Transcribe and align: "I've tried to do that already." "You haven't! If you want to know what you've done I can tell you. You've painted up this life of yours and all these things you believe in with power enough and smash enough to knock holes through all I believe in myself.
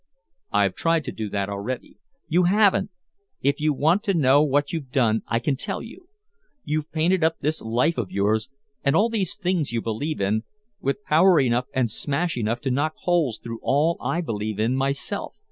"I've 0.51 0.73
tried 0.73 1.03
to 1.03 1.11
do 1.11 1.29
that 1.29 1.47
already." 1.47 1.99
"You 2.27 2.45
haven't! 2.45 2.89
If 3.43 3.61
you 3.61 3.71
want 3.71 4.01
to 4.05 4.15
know 4.15 4.41
what 4.41 4.73
you've 4.73 4.89
done 4.89 5.21
I 5.27 5.37
can 5.37 5.55
tell 5.55 5.83
you. 5.83 6.09
You've 6.63 6.91
painted 6.91 7.23
up 7.23 7.37
this 7.41 7.61
life 7.61 7.99
of 7.99 8.09
yours 8.09 8.49
and 8.83 8.95
all 8.95 9.09
these 9.11 9.35
things 9.35 9.71
you 9.71 9.79
believe 9.79 10.19
in 10.19 10.41
with 10.79 11.03
power 11.03 11.39
enough 11.39 11.67
and 11.71 11.91
smash 11.91 12.35
enough 12.35 12.61
to 12.61 12.71
knock 12.71 12.93
holes 13.03 13.39
through 13.43 13.59
all 13.61 13.95
I 14.01 14.21
believe 14.21 14.57
in 14.59 14.75
myself. 14.75 15.35